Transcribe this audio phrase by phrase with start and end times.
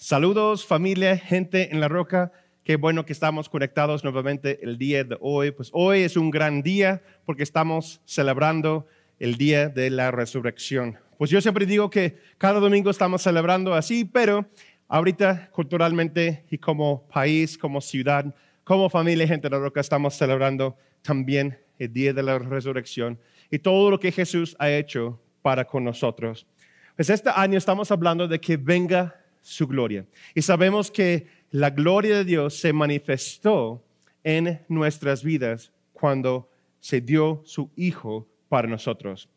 [0.00, 2.30] Saludos familia, gente en la roca.
[2.62, 5.50] Qué bueno que estamos conectados nuevamente el día de hoy.
[5.50, 8.86] Pues hoy es un gran día porque estamos celebrando
[9.18, 10.96] el día de la resurrección.
[11.18, 14.46] Pues yo siempre digo que cada domingo estamos celebrando así, pero
[14.86, 20.76] ahorita culturalmente y como país, como ciudad, como familia, gente en la roca, estamos celebrando
[21.02, 23.18] también el día de la resurrección
[23.50, 26.46] y todo lo que Jesús ha hecho para con nosotros.
[26.94, 29.16] Pues este año estamos hablando de que venga
[29.48, 30.06] su gloria.
[30.34, 33.82] Y sabemos que la gloria de Dios se manifestó
[34.22, 36.50] en nuestras vidas cuando
[36.80, 39.28] se dio su Hijo para nosotros.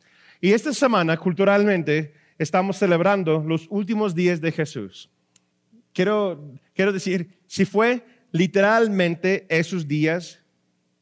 [0.41, 5.09] Y esta semana, culturalmente, estamos celebrando los últimos días de Jesús.
[5.93, 10.43] Quiero, quiero decir, si fue literalmente esos días,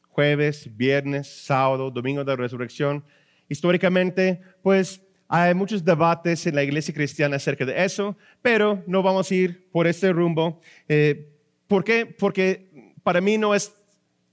[0.08, 3.04] jueves, viernes, sábado, domingo de resurrección,
[3.48, 9.30] históricamente, pues hay muchos debates en la iglesia cristiana acerca de eso, pero no vamos
[9.30, 10.60] a ir por ese rumbo.
[10.88, 11.30] Eh,
[11.68, 12.04] ¿Por qué?
[12.04, 13.72] Porque para mí no es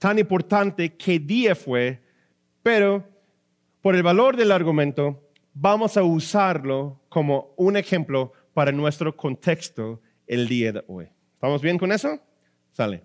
[0.00, 2.02] tan importante qué día fue,
[2.64, 3.08] pero
[3.80, 10.48] por el valor del argumento vamos a usarlo como un ejemplo para nuestro contexto el
[10.48, 11.06] día de hoy.
[11.34, 12.18] ¿Estamos bien con eso?
[12.72, 13.04] Sale.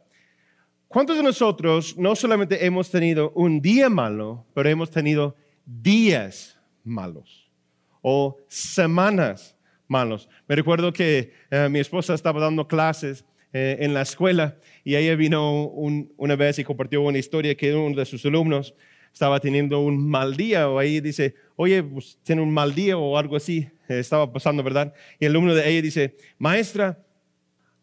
[0.88, 7.43] ¿Cuántos de nosotros no solamente hemos tenido un día malo, pero hemos tenido días malos?
[8.04, 10.30] O semanas malos.
[10.48, 15.16] Me recuerdo que eh, mi esposa estaba dando clases eh, en la escuela y ella
[15.16, 18.76] vino una vez y compartió una historia que uno de sus alumnos
[19.12, 23.18] estaba teniendo un mal día o ahí dice, oye, pues, tiene un mal día o
[23.18, 24.94] algo así, eh, estaba pasando, ¿verdad?
[25.20, 27.00] Y el alumno de ella dice, maestra,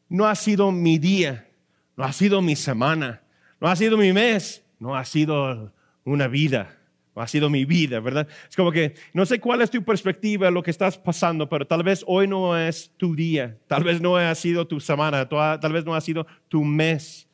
[0.08, 1.48] no ha sido mi día,
[1.96, 3.22] no ha sido mi semana,
[3.60, 5.72] no ha sido mi mes, no ha sido
[6.04, 6.79] una vida
[7.14, 8.28] ha sido mi vida, ¿verdad?
[8.48, 11.82] Es como que no sé cuál es tu perspectiva, lo que estás pasando, pero tal
[11.82, 15.84] vez hoy no es tu día, tal vez no ha sido tu semana, tal vez
[15.84, 17.28] no ha sido tu mes.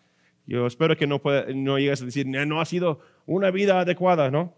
[0.47, 1.21] Yo espero que no,
[1.55, 4.55] no llegues a decir, no ha sido una vida adecuada, ¿no?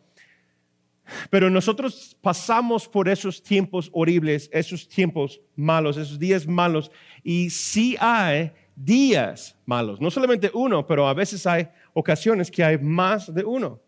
[1.31, 6.91] Pero nosotros pasamos por esos tiempos horribles, esos tiempos malos, esos días malos,
[7.23, 12.79] y sí hay días malos, no solamente uno, pero a veces hay ocasiones que hay
[12.79, 13.81] más de uno.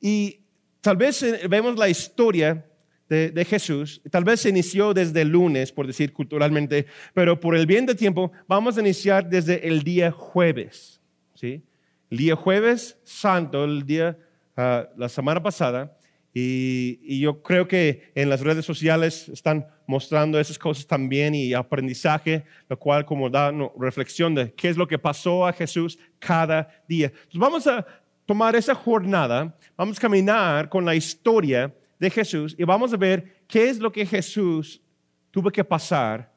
[0.00, 0.40] Y
[0.80, 2.64] tal vez eh, vemos la historia
[3.08, 7.64] de, Jesús, tal vez se inició desde el lunes, por decir culturalmente, pero por el
[7.64, 11.00] bien de tiempo, vamos a iniciar desde el día jueves.
[11.34, 11.62] ¿sí?
[12.10, 14.18] El día jueves santo, el día,
[14.56, 15.96] ah, la semana pasada,
[16.38, 22.44] y, yo creo que en las redes sociales están mostrando esas cosas también y aprendizaje,
[22.68, 27.06] lo cual como da reflexión de qué es lo que pasó a Jesús cada día.
[27.06, 27.86] Entonces vamos a
[28.26, 33.44] tomar esa jornada, vamos a caminar con la historia de Jesús y vamos a ver
[33.46, 34.82] qué es lo que Jesús
[35.30, 36.32] tuvo que pasar,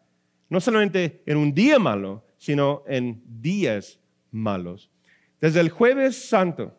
[0.48, 4.00] no solamente en un día malo, sino en días
[4.32, 4.90] malos.
[5.42, 6.78] Desde el jueves santo,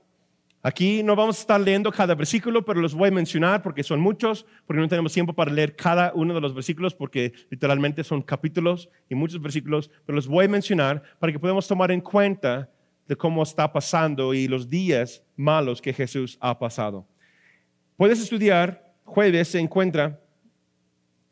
[0.62, 4.00] aquí no vamos a estar leyendo cada versículo, pero los voy a mencionar porque son
[4.00, 8.22] muchos, porque no tenemos tiempo para leer cada uno de los versículos, porque literalmente son
[8.22, 12.70] capítulos y muchos versículos, pero los voy a mencionar para que podamos tomar en cuenta
[13.10, 17.08] de cómo está pasando y los días malos que Jesús ha pasado.
[17.96, 20.22] Puedes estudiar, jueves se encuentra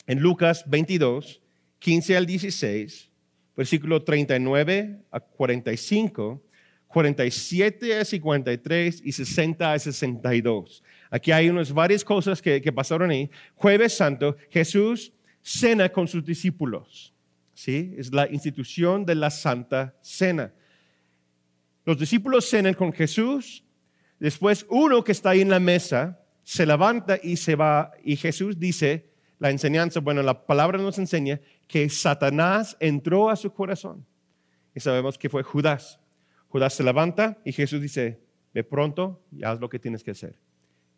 [0.05, 1.41] en Lucas 22,
[1.79, 3.13] 15 al 16,
[3.57, 6.43] versículo 39 a 45,
[6.89, 10.83] 47 a 53 y 60 a 62.
[11.11, 13.31] Aquí hay unas varias cosas que, que pasaron ahí.
[13.55, 15.13] Jueves Santo, Jesús
[15.43, 17.15] cena con sus discípulos.
[17.55, 17.95] ¿sí?
[17.97, 20.53] Es la institución de la Santa Cena.
[21.89, 23.65] Los discípulos cenan con Jesús.
[24.21, 27.93] Después uno que está ahí en la mesa se levanta y se va.
[28.05, 33.55] Y Jesús dice, la enseñanza, bueno, la palabra nos enseña que Satanás entró a su
[33.55, 34.05] corazón.
[34.75, 35.99] Y sabemos que fue Judas.
[36.49, 38.21] Judas se levanta y Jesús dice,
[38.53, 40.37] ve pronto y haz lo que tienes que hacer.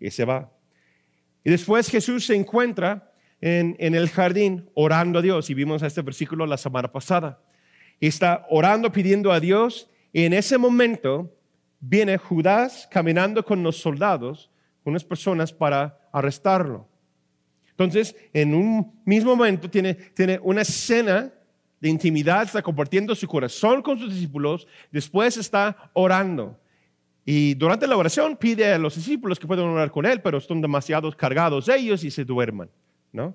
[0.00, 0.50] Y se va.
[1.44, 5.50] Y después Jesús se encuentra en, en, el jardín orando a Dios.
[5.50, 7.40] Y vimos este versículo la semana pasada.
[8.00, 11.32] Y está orando, pidiendo a Dios y en ese momento
[11.80, 14.50] viene Judas caminando con los soldados,
[14.84, 16.88] unas personas para arrestarlo.
[17.70, 21.32] Entonces, en un mismo momento tiene, tiene una escena
[21.80, 26.60] de intimidad, está compartiendo su corazón con sus discípulos, después está orando.
[27.24, 30.60] Y durante la oración pide a los discípulos que puedan orar con él, pero están
[30.60, 32.68] demasiado cargados ellos y se duerman,
[33.12, 33.34] ¿no?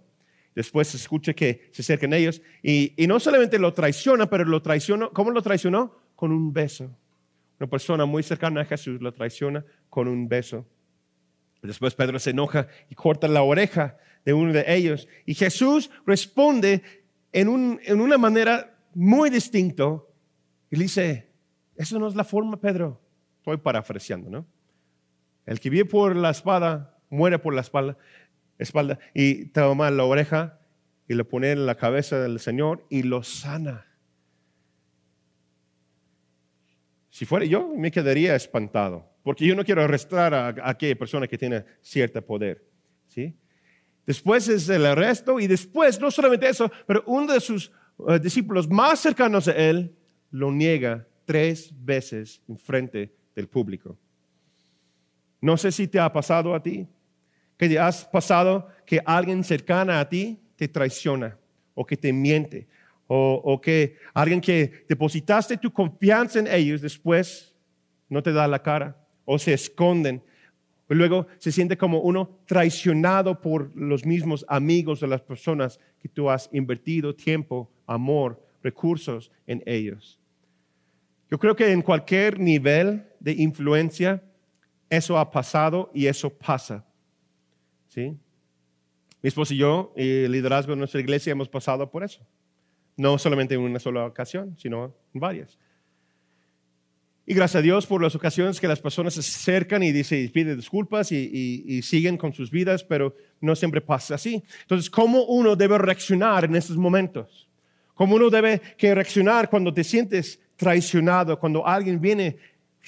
[0.54, 4.62] Después se escucha que se acercan ellos y, y no solamente lo traiciona, pero lo
[4.62, 6.05] traicionó, ¿cómo lo traicionó?
[6.16, 6.96] Con un beso.
[7.60, 10.66] Una persona muy cercana a Jesús lo traiciona con un beso.
[11.62, 15.08] Después Pedro se enoja y corta la oreja de uno de ellos.
[15.26, 16.82] Y Jesús responde
[17.32, 19.84] en, en una manera muy distinta
[20.70, 21.30] y le dice,
[21.76, 23.02] eso no es la forma, Pedro.
[23.38, 24.46] Estoy parafraseando, ¿no?
[25.46, 27.98] El que vive por la espada, muere por la espalda,
[28.58, 30.60] espalda y toma la oreja
[31.08, 33.86] y le pone en la cabeza del Señor y lo sana.
[37.16, 41.38] Si fuera yo, me quedaría espantado, porque yo no quiero arrestar a, aquella persona que
[41.38, 42.62] tiene cierto poder.
[43.08, 43.34] ¿sí?
[44.06, 47.72] Después es el arresto y después, no solamente eso, pero uno de sus
[48.10, 49.96] eh, discípulos más cercanos a él
[50.32, 53.98] lo niega tres veces en frente del público.
[55.40, 56.86] No sé si te ha pasado a ti,
[57.56, 61.38] que te has pasado que alguien cercana a ti te traiciona
[61.76, 62.68] o que te miente
[63.08, 67.54] o, que alguien que depositaste tu confianza en ellos después
[68.10, 70.24] no te da la cara o se esconden.
[70.90, 76.10] Y luego se siente como uno traicionado por los mismos amigos de las personas que
[76.10, 80.20] tú has invertido tiempo, amor, recursos en ellos.
[81.30, 84.24] Yo creo que en cualquier nivel de influencia
[84.90, 86.86] eso ha pasado y eso pasa.
[87.88, 88.18] ¿Sí?
[89.22, 92.22] Mi esposo y yo, y el liderazgo de nuestra iglesia, hemos pasado por eso.
[92.98, 95.58] No solamente en una sola ocasión, sino en varias.
[97.28, 100.58] Y gracias a Dios por las ocasiones que las personas se acercan y dicen, piden
[100.58, 104.44] disculpas y, siguen con sus vidas, pero no siempre pasa así.
[104.62, 107.50] Entonces, ¿cómo uno debe reaccionar en estos momentos?
[107.96, 112.38] ¿Cómo uno debe reaccionar cuando te sientes traicionado, cuando alguien viene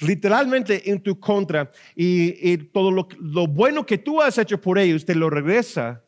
[0.00, 5.04] literalmente en tu contra y, todo lo, lo, bueno que tú has hecho por ellos
[5.04, 6.00] te lo regresa,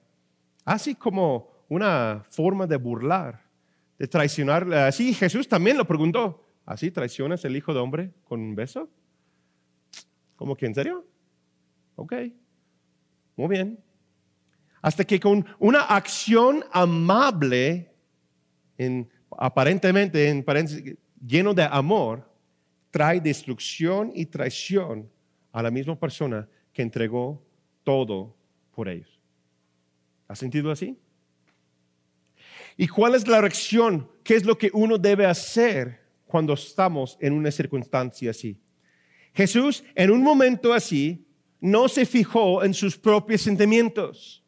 [0.64, 3.50] así como una forma de burlar,
[4.00, 4.73] de traicionar.
[4.73, 8.88] Así Jesús también lo preguntó, ¿así traicionas el Hijo de Hombre con un beso?
[10.37, 11.06] ¿Cómo que en serio?
[11.97, 12.14] Ok,
[13.37, 13.79] muy bien.
[14.81, 17.93] Hasta que con una acción amable,
[18.79, 19.06] en,
[19.37, 20.43] aparentemente, en,
[21.23, 22.26] lleno de amor,
[22.91, 25.11] trae destrucción y traición
[25.52, 27.44] a la misma persona que entregó
[27.85, 28.35] todo
[28.75, 29.20] por ellos.
[30.26, 30.99] ¿Ha sentido así?
[32.80, 34.10] ¿Y cuál es la reacción?
[34.24, 38.58] ¿Qué es lo que uno debe hacer cuando estamos en una circunstancia así?
[39.34, 41.28] Jesús, en un momento así,
[41.60, 44.42] no se fijó en sus propios sentimientos.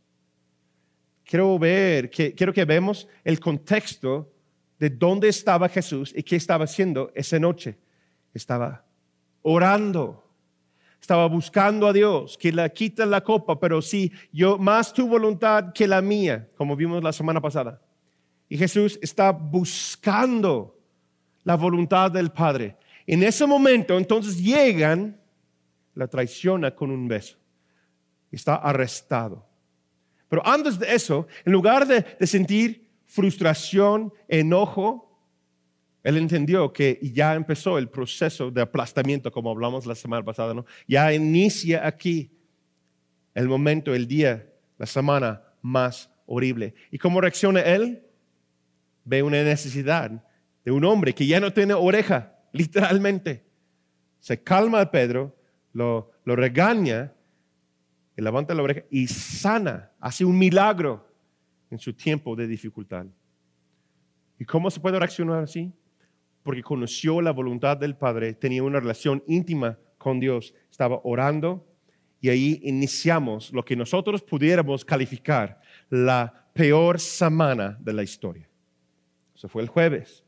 [1.24, 4.32] Quiero ver, que, quiero que veamos el contexto
[4.78, 7.76] de dónde estaba Jesús y qué estaba haciendo esa noche
[8.32, 8.82] estaba
[9.42, 10.26] orando,
[10.98, 15.74] estaba buscando a Dios, que le quita la copa, pero sí, yo más tu voluntad
[15.74, 17.78] que la mía, como vimos la semana pasada.
[18.52, 20.78] Y Jesús está buscando
[21.42, 22.76] la voluntad del Padre.
[23.06, 25.18] En ese momento, entonces llegan,
[25.94, 27.38] la traiciona con un beso.
[28.30, 29.48] Está arrestado.
[30.28, 35.18] Pero antes de eso, en lugar de, sentir frustración, enojo,
[36.02, 40.66] él entendió que ya empezó el proceso de aplastamiento, como hablamos la semana pasada, ¿no?
[40.86, 42.30] Ya inicia aquí
[43.32, 44.46] el momento, el día,
[44.76, 46.74] la semana más horrible.
[46.90, 48.11] ¿Y cómo reacciona él?
[49.04, 50.10] Ve una necesidad
[50.64, 53.44] de un hombre que ya no tiene oreja, literalmente.
[54.20, 55.36] Se calma a Pedro,
[55.72, 57.12] lo, regaña,
[58.16, 61.08] y levanta la oreja y sana, hace un milagro
[61.70, 63.06] en su tiempo de dificultad.
[64.38, 65.72] ¿Y cómo se puede reaccionar así?
[66.42, 71.66] porque conoció la voluntad del Padre, tenía una relación íntima con Dios, estaba orando
[72.20, 78.48] y ahí iniciamos lo que nosotros pudiéramos calificar la peor semana de la historia.
[79.42, 80.22] Eso fue el jueves.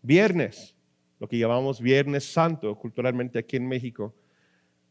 [0.00, 0.74] Viernes,
[1.20, 4.16] lo que llamamos Viernes Santo culturalmente aquí en México.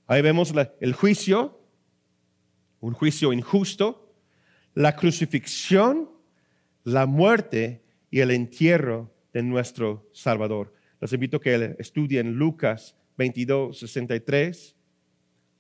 [0.06, 1.60] Ahí vemos el juicio,
[2.80, 4.14] un juicio injusto,
[4.76, 6.12] la crucifixión,
[6.84, 10.72] la muerte y el entierro de nuestro Salvador.
[11.00, 14.76] Los invito a que estudien Lucas 22, 63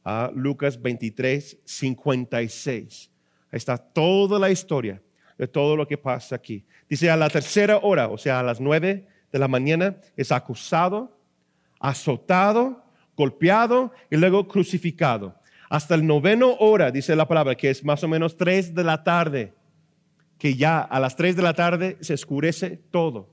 [0.03, 3.11] a Lucas 23, 56.
[3.49, 5.01] Ahí está toda la historia
[5.43, 6.65] de todo lo que pasa aquí.
[6.87, 11.19] Dice, a la tercera hora, o sea, a las nueve de la mañana, es acusado,
[11.81, 12.85] azotado,
[13.17, 15.35] golpeado y luego crucificado.
[15.69, 19.03] Hasta el noveno hora, dice la palabra, que es más o menos tres de la
[19.03, 19.53] tarde,
[20.37, 23.29] que ya a las tres de la tarde se oscurece todo.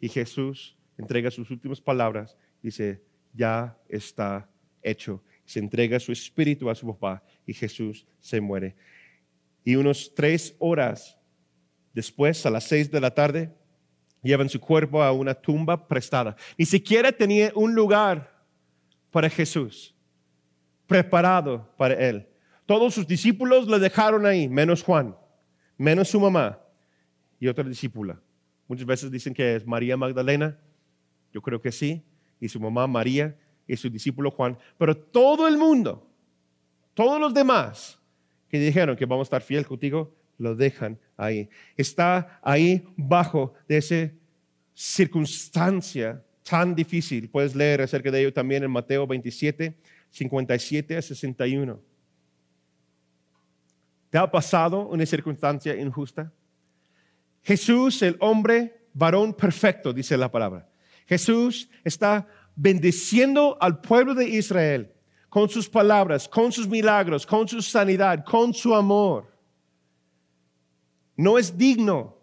[0.00, 3.02] Y Jesús entrega sus últimas palabras, dice,
[3.32, 4.48] ya está
[4.80, 5.24] hecho.
[5.44, 8.76] Se entrega su espíritu a su papá y Jesús se muere.
[9.66, 11.18] Y unos tres horas
[11.92, 13.52] después, a las seis de la tarde,
[14.22, 16.36] llevan su cuerpo a una tumba prestada.
[16.56, 18.32] Ni siquiera tenía un lugar
[19.10, 19.92] para Jesús,
[20.86, 22.28] preparado para él.
[22.64, 25.16] Todos sus discípulos le dejaron ahí, menos Juan,
[25.76, 26.60] menos su mamá.
[27.40, 28.20] y otra discípula.
[28.68, 30.56] Muchas veces dicen que es María Magdalena,
[31.32, 32.04] yo creo que sí,
[32.40, 36.08] y su mamá María y su discípulo Juan, pero todo el mundo,
[36.94, 37.98] todos los demás
[38.48, 41.48] que dijeron que vamos a estar fiel contigo, lo dejan ahí.
[41.76, 44.10] Está ahí bajo de esa
[44.74, 47.28] circunstancia tan difícil.
[47.28, 49.76] Puedes leer acerca de ello también en Mateo 27,
[50.10, 51.80] 57 a 61.
[54.10, 56.32] ¿Te ha pasado una circunstancia injusta?
[57.42, 60.68] Jesús, el hombre, varón perfecto, dice la palabra.
[61.06, 64.92] Jesús está bendiciendo al pueblo de Israel
[65.28, 69.32] con sus palabras, con sus milagros, con su sanidad, con su amor.
[71.16, 72.16] No es digno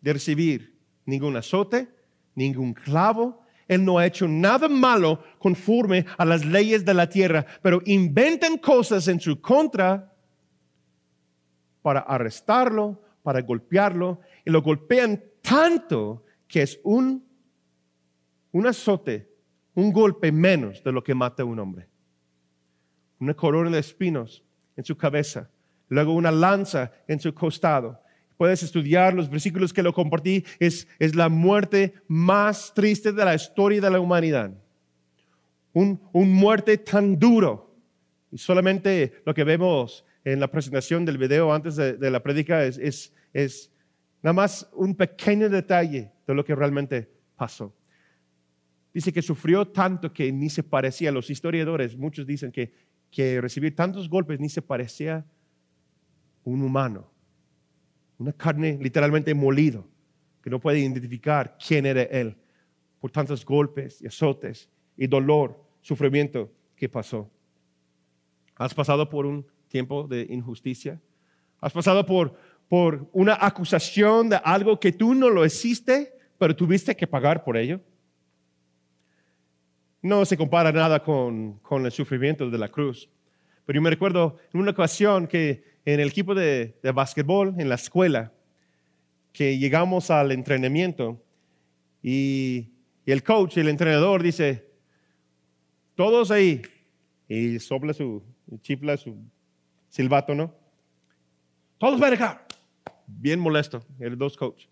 [0.00, 1.88] de recibir ningún azote,
[2.34, 3.42] ningún clavo.
[3.66, 8.56] Él no ha hecho nada malo conforme a las leyes de la tierra, pero inventan
[8.58, 10.14] cosas en su contra
[11.82, 17.24] para arrestarlo, para golpearlo, y lo golpean tanto que es un,
[18.52, 19.28] un azote,
[19.74, 21.88] un golpe menos de lo que mata a un hombre.
[23.20, 24.44] Una corona de espinos
[24.76, 25.50] en su cabeza,
[25.88, 28.00] luego una lanza en su costado.
[28.36, 30.44] Puedes estudiar los versículos que lo compartí.
[30.60, 34.52] Es, es la muerte más triste de la historia de la humanidad.
[35.72, 37.74] Un, un muerte tan duro.
[38.30, 43.12] Y solamente lo que vemos en la presentación del video antes de, la prédica es,
[43.32, 43.72] es,
[44.22, 47.74] nada más un pequeño detalle de lo que realmente pasó.
[48.92, 52.72] Dice que sufrió tanto que ni se parecía, los historiadores, muchos dicen que,
[53.10, 55.24] que recibir tantos golpes ni se parecía
[56.44, 57.10] un humano.
[58.18, 59.86] Una carne literalmente molido,
[60.42, 62.36] que no puede identificar quién era él
[63.00, 67.30] por tantos golpes y azotes y dolor, sufrimiento que pasó.
[68.56, 71.00] ¿Has pasado por un tiempo de injusticia?
[71.60, 72.34] ¿Has pasado por,
[72.68, 77.56] por una acusación de algo que tú no lo hiciste, pero tuviste que pagar por
[77.56, 77.80] ello?
[80.02, 83.08] No se compara nada con, con el sufrimiento de la cruz.
[83.66, 87.68] Pero yo me recuerdo en una ocasión que en el equipo de, de básquetbol, en
[87.68, 88.32] la escuela,
[89.32, 91.22] que llegamos al entrenamiento
[92.02, 92.72] y,
[93.06, 94.70] el coach, el entrenador dice,
[95.94, 96.60] todos ahí,
[97.28, 98.22] y sopla su,
[98.60, 99.16] chifla su
[99.88, 100.54] silbato, ¿no?
[101.78, 102.46] Todos van acá.
[103.06, 104.66] Bien molesto, el dos coach.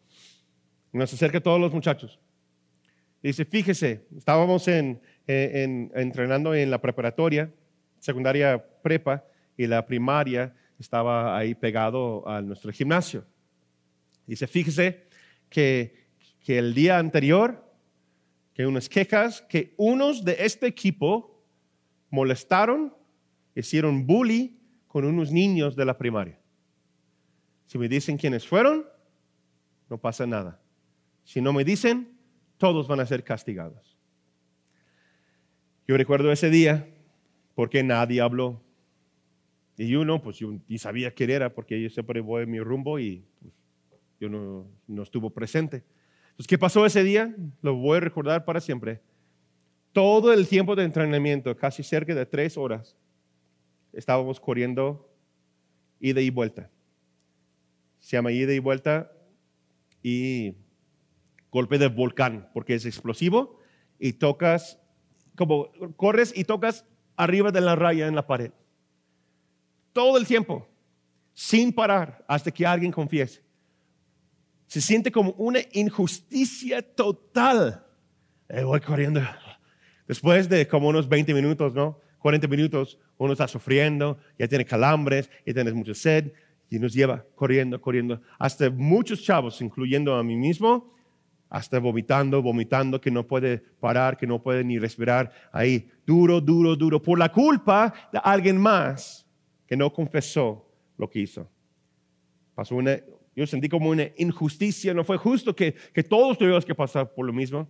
[0.92, 2.18] Nos acerca a todos los muchachos.
[3.23, 7.52] Dice, fíjese, estábamos en, en, entrenando en la preparatoria,
[7.99, 9.25] secundaria prepa,
[9.56, 13.25] y la primaria estaba ahí pegado a nuestro gimnasio.
[14.26, 15.06] Dice, fíjese
[15.49, 16.09] que,
[16.45, 17.64] que el día anterior,
[18.52, 21.42] que unas quejas, que unos de este equipo
[22.11, 22.95] molestaron,
[23.54, 26.38] hicieron bully con unos niños de la primaria.
[27.66, 28.87] Si me dicen quiénes fueron,
[29.88, 30.61] no pasa nada.
[31.25, 32.16] Si no me dicen,
[32.56, 33.95] todos van a ser castigados.
[35.88, 36.88] Yo recuerdo ese día
[37.54, 38.60] porque nadie habló.
[39.76, 42.98] Y uno, pues yo ni sabía quién era porque yo siempre voy en mi rumbo
[42.98, 43.52] y pues,
[44.18, 45.84] yo no, no estuvo presente.
[46.30, 47.34] Entonces, ¿qué pasó ese día?
[47.62, 49.00] Lo voy a recordar para siempre.
[49.92, 52.96] Todo el tiempo de entrenamiento, casi cerca de tres horas,
[53.92, 55.10] estábamos corriendo
[56.00, 56.70] ida y vuelta.
[58.00, 59.10] Se llama ida y vuelta
[60.02, 60.56] y
[61.50, 63.58] golpe de volcán, porque es explosivo
[63.98, 64.78] y tocas,
[65.36, 66.84] como corres y tocas
[67.16, 68.50] arriba de la raya en la pared.
[69.92, 70.66] Todo el tiempo,
[71.32, 73.42] sin parar, hasta que alguien confiese.
[74.66, 77.84] Se siente como una injusticia total.
[78.48, 79.20] Eh, voy corriendo.
[80.08, 82.00] Después de como unos 20 minutos, ¿no?
[82.18, 86.32] 40 minutos, uno está sufriendo, ya tiene calambres, ya tienes mucha sed,
[86.68, 88.20] y nos lleva corriendo, corriendo.
[88.38, 90.95] Hasta muchos chavos, incluyendo a mí mismo,
[91.48, 96.76] hasta vomitando, vomitando, que no puede parar, que no puede ni respirar ahí, duro, duro,
[96.76, 99.26] duro, por la culpa de alguien más
[99.66, 101.48] que no confesó lo que hizo.
[102.54, 102.98] Pasó una,
[103.34, 107.26] yo sentí como una injusticia, no fue justo que, que todos tuvimos que pasar por
[107.26, 107.68] lo mismo.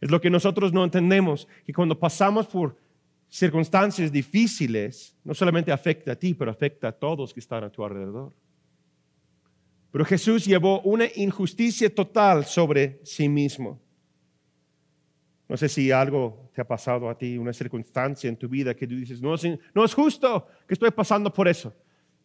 [0.00, 2.76] Es lo que nosotros no entendemos, que cuando pasamos por
[3.28, 7.84] circunstancias difíciles, no solamente afecta a ti, pero afecta a todos que están a tu
[7.84, 8.32] alrededor.
[9.92, 13.80] Pero Jesús llevó una injusticia total sobre sí mismo.
[15.48, 18.86] No sé si algo te ha pasado a ti, una circunstancia en tu vida que
[18.86, 19.34] tú dices, no,
[19.84, 21.74] es justo que estoy pasando por eso.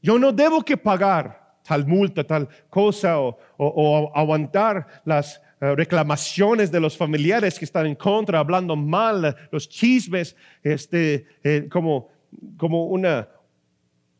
[0.01, 6.81] Yo no debo que pagar tal multa, tal cosa, o aguantar las eh, reclamaciones de
[6.81, 12.09] los familiares que están en contra, hablando mal, los chismes, este, eh, como,
[12.57, 13.29] como una,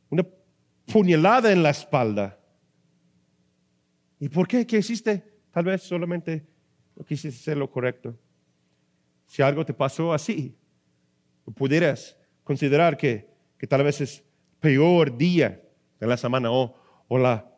[0.10, 0.26] una
[0.92, 2.40] puñalada en la espalda.
[4.20, 4.66] ¿Y por qué?
[4.66, 5.24] ¿Qué hiciste?
[5.52, 6.46] Tal vez solamente
[6.96, 8.18] no quisiste hacer lo correcto.
[9.26, 10.58] Si algo te pasó así,
[11.56, 14.24] pudieras considerar que, que tal vez es
[14.60, 15.62] peor día
[16.00, 16.76] de la semana o,
[17.08, 17.52] o la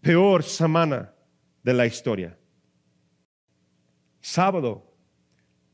[0.00, 1.12] peor semana
[1.62, 2.38] de la historia.
[4.20, 4.94] Sábado,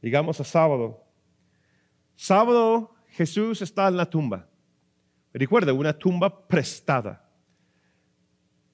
[0.00, 1.04] llegamos a sábado.
[2.16, 4.48] Sábado Jesús está en la tumba.
[5.32, 7.28] Recuerda, una tumba prestada.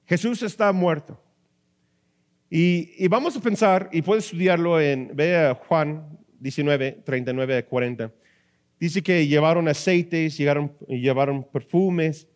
[0.04, 1.22] Jesús está muerto.
[2.52, 8.12] Y, vamos a pensar, y puedes estudiarlo en, ve a Juan 19, 39 a 40.
[8.80, 12.26] Dice que llevaron aceites, llevaron, llevaron perfumes,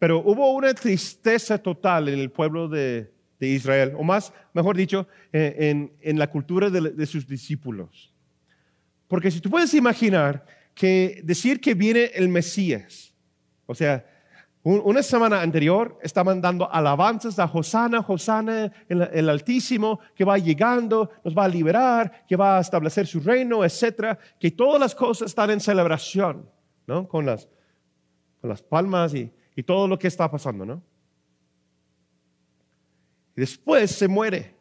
[0.00, 6.18] pero hubo una tristeza total en el pueblo de, Israel, o más, mejor dicho, en,
[6.18, 8.14] la cultura de, de sus discípulos.
[9.06, 13.14] Porque si tú puedes imaginar que decir que viene el Mesías,
[13.66, 14.04] o sea,
[14.64, 21.36] una semana anterior estaban dando alabanzas a Hosana, Hosana, el, Altísimo, que va llegando, nos
[21.36, 25.50] va a liberar, que va a establecer su reino, etcétera, que todas las cosas están
[25.50, 26.48] en celebración,
[26.86, 27.06] ¿no?
[27.06, 27.46] Con las,
[28.40, 30.82] con las palmas y, y todo lo que está pasando, ¿no?
[33.36, 34.56] Y después se muere.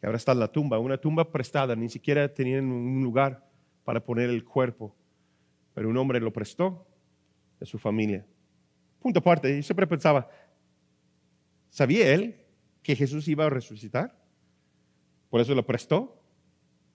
[0.00, 3.44] Y ahora está en la tumba, una tumba prestada, ni siquiera tenían un lugar
[3.82, 4.94] para poner el cuerpo,
[5.74, 6.86] pero un hombre lo prestó
[7.58, 8.24] de su familia.
[9.04, 10.30] Punto aparte, yo siempre pensaba,
[11.68, 12.40] ¿sabía él
[12.82, 14.18] que Jesús iba a resucitar?
[15.28, 16.22] Por eso lo prestó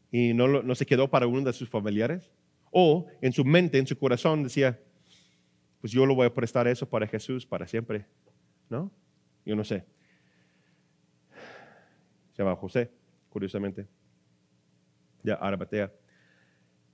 [0.09, 2.31] y no, no se quedó para uno de sus familiares.
[2.71, 4.79] O en su mente, en su corazón decía,
[5.81, 8.07] pues yo lo voy a prestar eso para Jesús para siempre.
[8.69, 8.91] ¿No?
[9.45, 9.85] Yo no sé.
[12.33, 12.89] Se llama José,
[13.29, 13.87] curiosamente.
[15.21, 15.93] Ya, Arabatea.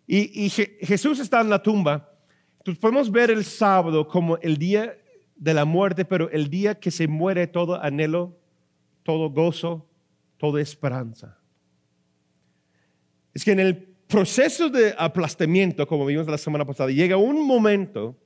[0.07, 2.11] Y, y Jesús está en la tumba.
[2.57, 4.97] Entonces podemos ver el sábado como el día
[5.35, 8.37] de la muerte, pero el día que se muere todo anhelo,
[9.03, 9.87] todo gozo,
[10.37, 11.37] toda esperanza.
[13.33, 13.77] Es que en el
[14.07, 18.17] proceso de aplastamiento, como vimos la semana pasada, llega un momento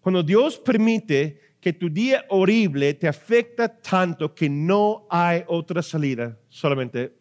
[0.00, 6.38] cuando Dios permite que tu día horrible te afecta tanto que no hay otra salida,
[6.48, 7.16] solamente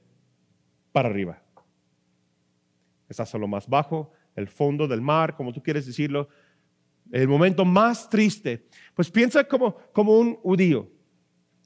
[0.91, 1.41] para arriba.
[3.07, 6.27] Estás a lo más bajo, el fondo del mar, como tú quieres decirlo,
[7.11, 8.65] el momento más triste.
[8.93, 10.89] Pues piensa como, como un judío,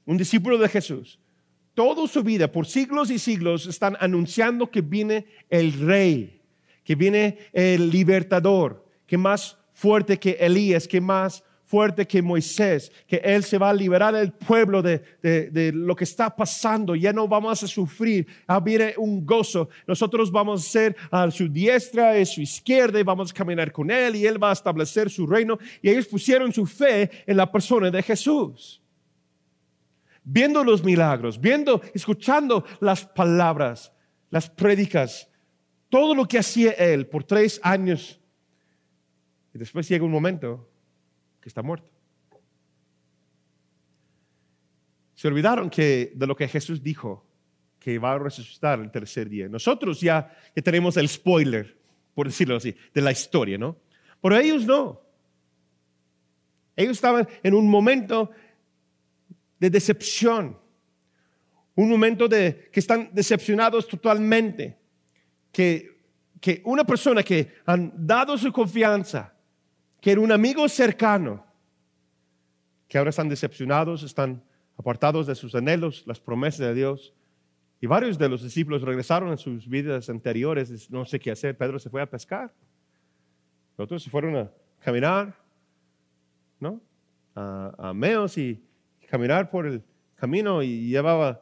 [0.04, 1.20] un discípulo de Jesús.
[1.74, 6.42] Toda su vida, por siglos y siglos, están anunciando que viene el rey,
[6.82, 13.16] que viene el libertador, que más fuerte que Elías, que más fuerte que Moisés, que
[13.16, 17.28] Él se va a liberar al pueblo de, de, lo que está pasando, ya no
[17.28, 22.24] vamos a sufrir, ah, viene un gozo, nosotros vamos a ser a su diestra, a
[22.24, 25.58] su izquierda y vamos a caminar con Él y Él va a establecer su reino
[25.82, 28.80] y ellos pusieron su fe en la persona de Jesús.
[30.24, 33.92] Viendo los milagros, viendo, escuchando las palabras,
[34.30, 35.28] las prédicas,
[35.90, 38.18] todo lo que hacía Él por tres años.
[39.52, 40.66] Y después llega un momento
[41.40, 41.90] que está muerto.
[45.14, 47.26] Se olvidaron que de lo que Jesús dijo,
[47.78, 49.48] que va a resucitar el tercer día.
[49.48, 51.76] Nosotros ya, ya tenemos el spoiler,
[52.14, 53.76] por decirlo así, de la historia, ¿no?
[54.20, 55.00] Pero ellos no.
[56.76, 58.30] Ellos estaban en un momento
[59.58, 60.56] de decepción,
[61.74, 64.78] un momento de que están decepcionados totalmente,
[65.50, 66.00] que,
[66.40, 69.34] que una persona que han dado su confianza,
[70.00, 71.44] que era un amigo cercano,
[72.88, 74.42] que ahora están decepcionados, están
[74.76, 77.14] apartados de sus anhelos, las promesas de Dios.
[77.80, 81.56] Y varios de los discípulos regresaron a sus vidas anteriores, no sé qué hacer.
[81.56, 82.52] Pedro se fue a pescar.
[83.76, 85.36] Otros se fueron a caminar,
[86.58, 86.80] ¿no?
[87.34, 88.60] A, a Meos y
[89.08, 89.82] caminar por el
[90.16, 91.40] camino y llevaba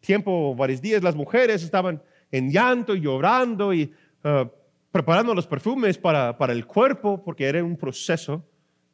[0.00, 1.02] tiempo, varios días.
[1.02, 3.92] Las mujeres estaban en llanto llorando y
[4.24, 4.48] uh,
[4.90, 8.48] preparando los perfumes para, para el cuerpo, porque era un proceso,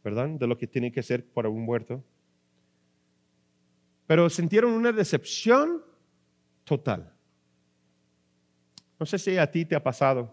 [0.05, 0.29] ¿verdad?
[0.29, 2.05] De lo que tiene que ser para un muerto.
[4.07, 5.83] Pero sintieron una decepción
[6.65, 7.13] total.
[8.99, 10.33] No sé si a ti te ha pasado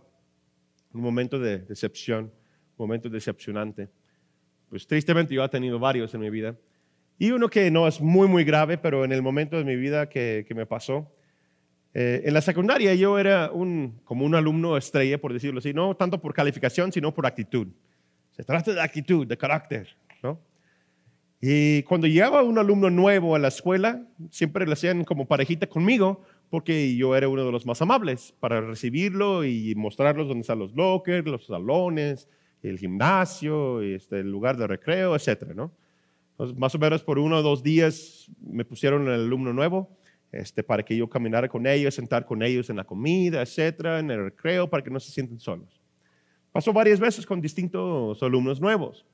[0.93, 3.89] un momento de decepción, un momento decepcionante.
[4.69, 6.57] Pues tristemente yo he tenido varios en mi vida.
[7.17, 10.09] Y uno que no es muy, muy grave, pero en el momento de mi vida
[10.09, 11.11] que, que me pasó,
[11.93, 15.95] eh, en la secundaria yo era un, como un alumno estrella, por decirlo así, no
[15.95, 17.67] tanto por calificación, sino por actitud.
[18.31, 20.39] Se trata de actitud, de carácter, ¿no?
[21.39, 26.23] Y cuando llegaba un alumno nuevo a la escuela, siempre le hacían como parejita conmigo,
[26.49, 30.73] porque yo era uno de los más amables para recibirlo y mostrarlos dónde están los
[30.73, 32.29] lockers, los salones,
[32.61, 35.53] el gimnasio, este, el lugar de recreo, etc.
[35.53, 35.73] ¿no?
[36.55, 39.89] Más o menos por uno o dos días me pusieron el alumno nuevo
[40.33, 44.09] este, para que yo caminara con ellos, sentar con ellos en la comida, etcétera, en
[44.09, 45.79] el recreo, para que no se sienten solos.
[46.51, 49.05] Pasó varias veces con distintos alumnos nuevos.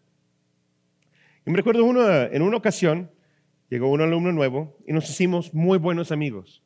[1.46, 3.12] Y me recuerdo una, en una ocasión,
[3.70, 6.64] llegó un alumno nuevo y nos hicimos muy buenos amigos,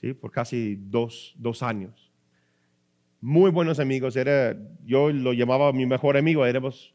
[0.00, 0.14] ¿sí?
[0.14, 2.10] por casi dos, dos años.
[3.20, 6.94] Muy buenos amigos, era, yo lo llamaba mi mejor amigo, éramos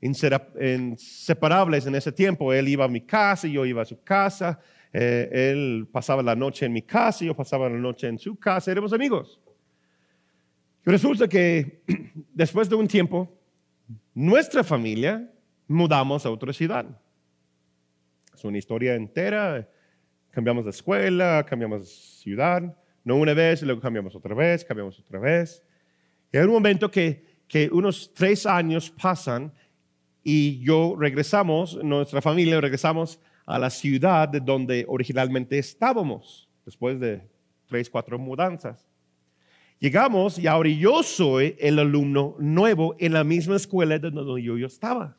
[0.00, 2.52] inseparables en ese tiempo.
[2.52, 4.60] Él iba a mi casa, yo iba a su casa,
[4.92, 8.70] eh, él pasaba la noche en mi casa, yo pasaba la noche en su casa,
[8.70, 9.40] éramos amigos.
[10.86, 11.82] Y resulta que
[12.34, 13.38] después de un tiempo,
[14.14, 15.30] nuestra familia
[15.66, 16.86] mudamos a otra ciudad.
[18.34, 19.68] Es una historia entera.
[20.30, 22.62] Cambiamos de escuela, cambiamos de ciudad,
[23.02, 25.64] no una vez, y luego cambiamos otra vez, cambiamos otra vez.
[26.30, 27.24] Y hay un momento que
[27.72, 29.52] unos tres años pasan
[30.22, 37.26] y yo regresamos, nuestra familia regresamos a la ciudad de donde originalmente estábamos, después de
[37.66, 38.86] tres, cuatro mudanzas.
[39.78, 44.58] Llegamos y ahora yo soy el alumno nuevo en la misma escuela de donde yo,
[44.58, 45.16] yo estaba.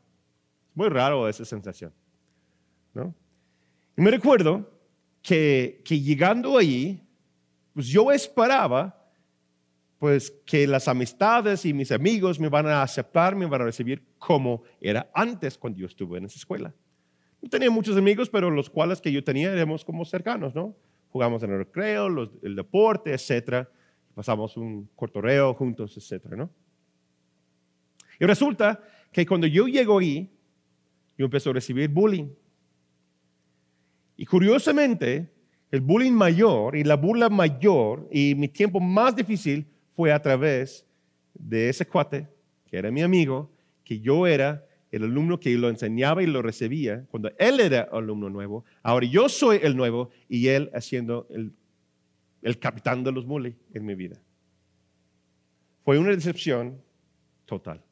[0.76, 1.92] Muy raro esa sensación.
[2.94, 3.16] ¿no?
[3.98, 4.70] Y me recuerdo
[5.24, 7.02] que, que llegando allí,
[7.74, 8.96] pues yo esperaba
[9.98, 14.06] pues que las amistades y mis amigos me van a aceptar, me van a recibir
[14.20, 16.76] como era antes cuando yo estuve en esa escuela.
[17.50, 20.76] Tenía muchos amigos, pero los cuales que yo tenía éramos como cercanos, ¿no?
[21.10, 22.08] Jugamos en el recreo,
[22.44, 23.70] el deporte, etcétera.
[24.14, 26.50] Pasamos un cortoreo juntos, etcétera, ¿no?
[28.20, 30.30] Y resulta que cuando yo llego ahí,
[31.18, 32.30] yo empecé a recibir bullying.
[34.18, 35.32] Y curiosamente,
[35.72, 40.86] el bullying mayor y la burla mayor y mi tiempo más difícil fue a través
[41.34, 42.28] de ese cuate,
[42.66, 43.50] que era mi amigo,
[43.84, 48.30] que yo era el alumno que lo enseñaba y lo recibía, cuando él era alumno
[48.30, 51.54] nuevo, ahora yo soy el nuevo y él haciendo el,
[52.42, 54.20] el capitán de los bullies en mi vida.
[55.84, 56.82] Fue una decepción
[57.46, 57.84] total.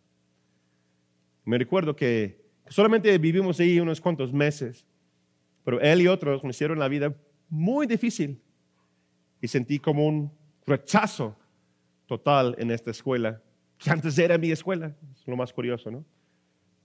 [1.46, 4.86] Me recuerdo que solamente vivimos ahí unos cuantos meses,
[5.64, 7.16] pero él y otros me hicieron la vida
[7.50, 8.42] muy difícil
[9.42, 10.32] y sentí como un
[10.66, 11.38] rechazo
[12.08, 13.42] total en esta escuela,
[13.78, 14.96] que antes era mi escuela.
[15.16, 16.04] Es lo más curioso, ¿no?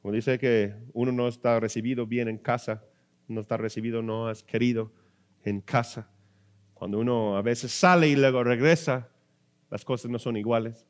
[0.02, 2.84] Como dice que uno no está recibido bien en casa,
[3.28, 4.92] no está recibido, no es querido
[5.44, 6.10] en casa.
[6.74, 9.08] Cuando uno a veces sale y luego regresa,
[9.70, 10.84] las cosas no son iguales.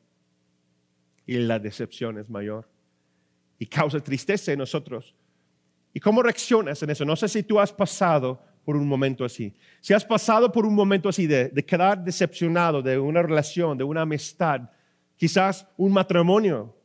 [1.27, 2.67] Y la decepción es mayor.
[3.59, 5.15] Y causa tristeza en nosotros.
[5.93, 7.05] ¿Y cómo reaccionas en eso?
[7.05, 9.55] No sé si tú has pasado por un momento así.
[9.79, 14.01] Si has pasado por un momento así de, quedar decepcionado de una relación, de una
[14.01, 14.61] amistad,
[15.15, 16.75] quizás un matrimonio,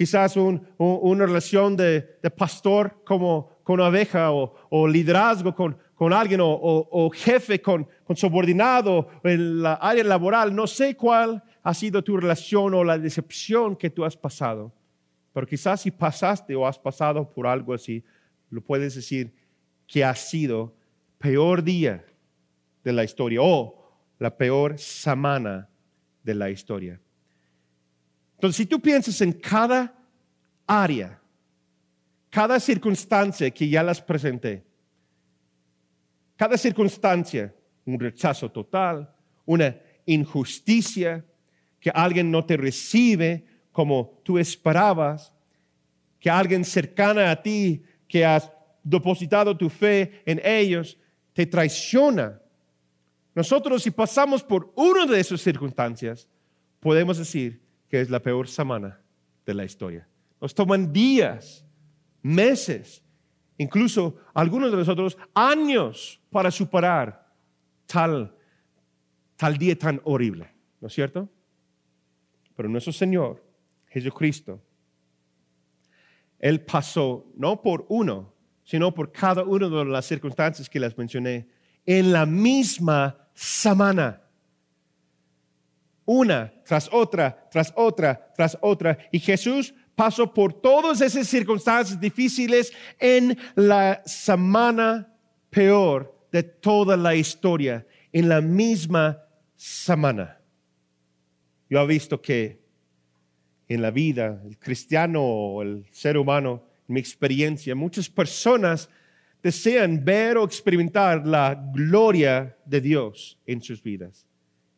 [0.00, 2.00] quizás una relación de,
[2.34, 9.60] pastor como con abeja o, liderazgo con, con alguien o, jefe con, con, subordinado en
[9.60, 10.56] la área laboral.
[10.56, 14.72] No sé cuál ha sido tu relación o la decepción que tú has pasado,
[15.34, 18.02] pero quizás si pasaste o has pasado por algo así,
[18.48, 19.34] lo puedes decir
[19.86, 20.74] que ha sido
[21.18, 22.06] peor día
[22.82, 23.84] de la historia o
[24.18, 25.68] la peor semana
[26.22, 26.98] de la historia.
[28.40, 29.94] Entonces, si tú piensas en cada
[30.66, 31.20] área,
[32.30, 34.64] cada circunstancia que ya las presenté,
[36.36, 39.76] cada circunstancia, un rechazo total, una
[40.06, 41.22] injusticia,
[41.78, 45.34] que alguien no te recibe como tú esperabas,
[46.18, 48.50] que alguien cercana a ti que has
[48.82, 50.96] depositado tu fe en ellos
[51.34, 52.40] te traiciona.
[53.34, 56.26] Nosotros si pasamos por una de esas circunstancias,
[56.80, 59.00] podemos decir que es la peor semana
[59.44, 60.08] de la historia.
[60.40, 61.66] Nos toman días,
[62.22, 63.02] meses,
[63.58, 67.28] incluso algunos de nosotros años para superar
[67.86, 68.34] tal,
[69.36, 70.50] tal día tan horrible,
[70.80, 71.28] ¿no es cierto?
[72.54, 73.44] Pero nuestro Señor,
[73.88, 74.62] Jesucristo,
[76.38, 81.48] Él pasó no por uno, sino por cada una de las circunstancias que les mencioné,
[81.84, 84.22] en la misma semana.
[86.12, 88.98] Una tras otra, tras otra, tras otra.
[89.12, 95.14] Y Jesús pasó por todas esas circunstancias difíciles en la semana
[95.50, 99.22] peor de toda la historia, en la misma
[99.54, 100.40] semana.
[101.68, 102.60] Yo he visto que
[103.68, 108.90] en la vida, el cristiano o el ser humano, mi experiencia, muchas personas
[109.40, 114.26] desean ver o experimentar la gloria de Dios en sus vidas.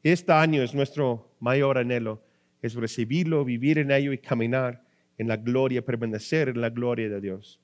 [0.02, 2.22] Este año es nuestro mayor anhelo,
[2.60, 4.84] es recibirlo, vivir en ello y caminar
[5.18, 7.60] en la gloria, permanecer en la gloria de Dios.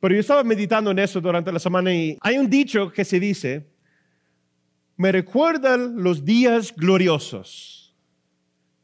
[0.00, 3.20] Pero yo estaba meditando en eso durante la semana y hay un dicho que se
[3.20, 3.66] dice,
[4.96, 7.94] me recuerdan los días gloriosos.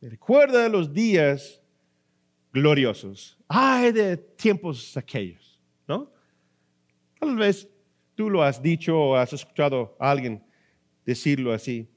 [0.00, 1.62] Me recuerda los días
[2.52, 3.38] gloriosos.
[3.48, 6.10] Ay, de tiempos aquellos, ¿no?
[7.18, 7.68] Tal vez
[8.14, 10.42] tú lo has dicho o has escuchado a alguien
[11.04, 11.88] decirlo así.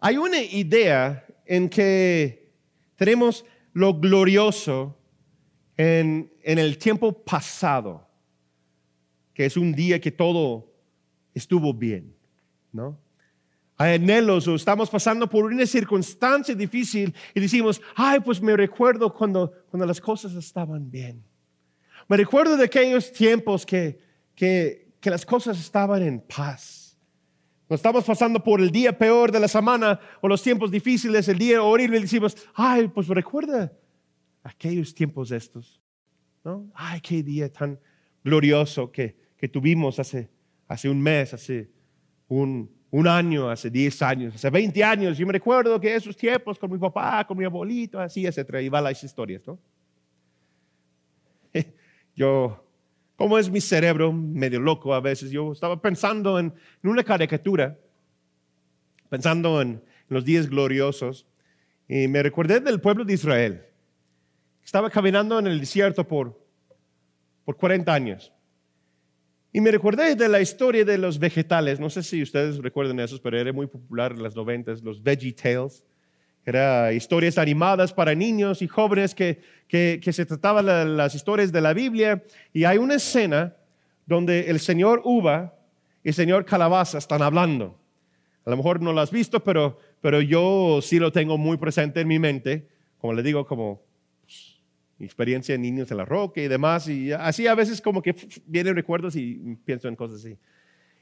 [0.00, 2.52] Hay una idea en que
[2.96, 4.96] tenemos lo glorioso
[5.76, 8.06] en, el tiempo pasado,
[9.34, 10.72] que es un día que todo
[11.34, 12.14] estuvo bien,
[12.72, 12.98] ¿no?
[13.78, 19.12] Hay anhelos o estamos pasando por una circunstancia difícil y decimos, ay, pues me recuerdo
[19.12, 21.22] cuando, cuando las cosas estaban bien.
[22.08, 23.98] Me recuerdo de aquellos tiempos que,
[24.34, 26.85] que, que las cosas estaban en paz.
[27.66, 31.38] Cuando estamos pasando por el día peor de la semana o los tiempos difíciles, el
[31.38, 33.72] día horrible, y decimos, ay, pues recuerda
[34.44, 35.80] aquellos tiempos estos.
[36.44, 36.70] ¿no?
[36.74, 37.78] Ay, qué día tan
[38.22, 40.30] glorioso que, que tuvimos hace,
[40.68, 41.68] hace un mes, hace
[42.28, 45.18] un, un año, hace 10 años, hace 20 años.
[45.18, 48.62] Yo me recuerdo que esos tiempos con mi papá, con mi abuelito, así, etcétera.
[48.62, 49.58] Y va las historias, ¿no?
[52.14, 52.65] Yo,
[53.16, 56.52] como es mi cerebro, medio loco a veces, yo estaba pensando en,
[56.82, 57.78] una caricatura,
[59.08, 61.26] pensando en, en los días gloriosos,
[61.88, 63.62] y me recordé del pueblo de Israel.
[64.64, 66.38] Estaba caminando en el desierto por,
[67.44, 68.32] por 40 años.
[69.52, 71.80] Y me recordé de la historia de los vegetales.
[71.80, 75.32] No sé si ustedes recuerdan esos, pero era muy popular en las 90, los Veggie
[75.32, 75.82] Tales.
[76.46, 81.74] Era historias animadas para niños y jóvenes que, que, se trataban las historias de la
[81.74, 82.22] Biblia.
[82.52, 83.56] Y hay una escena
[84.06, 85.54] donde el señor uva
[86.04, 87.76] y el señor calabaza están hablando.
[88.44, 92.02] A lo mejor no lo has visto, pero, pero yo sí lo tengo muy presente
[92.02, 92.68] en mi mente.
[93.00, 93.82] Como le digo, como
[94.98, 98.14] mi experiencia de niños en la roca y demás, y así a veces como que
[98.46, 100.38] vienen recuerdos y pienso en cosas así.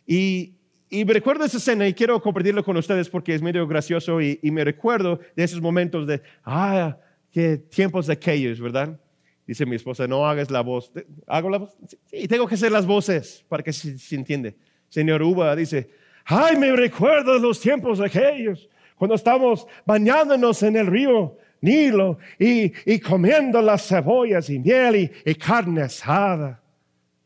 [0.06, 0.54] Y,
[0.94, 4.38] y me recuerdo esa escena y quiero compartirlo con ustedes porque es medio gracioso y,
[4.44, 6.96] me recuerdo de esos momentos de, ah,
[7.30, 8.98] qué tiempos de aquellos, ¿verdad?
[9.46, 10.92] Dice mi esposa, no hagas la voz.
[11.26, 11.76] ¿Hago la voz?
[12.06, 14.56] Sí, tengo que hacer las voces para que se, se entiende.
[14.88, 15.90] Señor Uva dice,
[16.24, 23.00] ay, me recuerdo los tiempos de aquellos, cuando estamos bañándonos en el río Nilo y,
[23.00, 26.62] comiendo las cebollas y miel y, carne asada.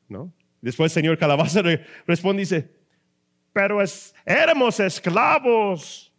[0.08, 0.32] ¿No?
[0.60, 1.62] Después señor Calabaza
[2.06, 2.77] responde y dice,
[3.52, 3.78] pero
[4.24, 6.12] éramos esclavos.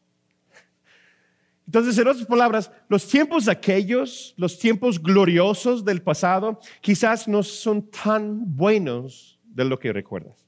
[1.65, 7.89] Entonces, en otras palabras, los tiempos aquellos, los tiempos gloriosos del pasado, quizás no son
[7.89, 10.47] tan buenos de lo que recuerdas.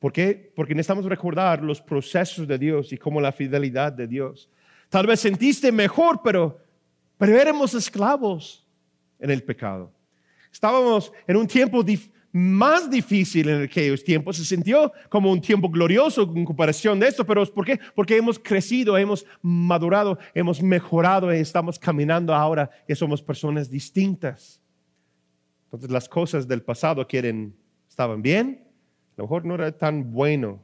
[0.00, 0.52] ¿Por qué?
[0.54, 4.50] Porque necesitamos recordar los procesos de Dios y cómo la fidelidad de Dios
[4.94, 6.60] Tal vez sentiste mejor, pero,
[7.18, 8.64] pero éramos esclavos
[9.18, 9.92] en el pecado.
[10.52, 11.82] Estábamos en un tiempo
[12.36, 14.36] más difícil en aquellos tiempos.
[14.38, 17.78] Se sintió como un tiempo glorioso en comparación de esto, pero ¿por qué?
[17.94, 24.60] Porque hemos crecido, hemos madurado, hemos mejorado y estamos caminando ahora que somos personas distintas.
[25.66, 27.54] Entonces las cosas del pasado quieren,
[27.88, 28.64] estaban bien,
[29.16, 30.60] a lo mejor no era tan bueno